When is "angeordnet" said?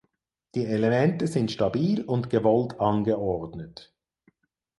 2.79-3.93